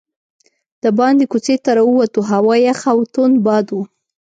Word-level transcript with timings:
دباندې 0.83 1.25
کوڅې 1.31 1.55
ته 1.63 1.71
راووتو، 1.77 2.19
هوا 2.31 2.55
یخه 2.67 2.89
او 2.93 2.99
توند 3.13 3.35
باد 3.45 3.67
و. 3.71 3.75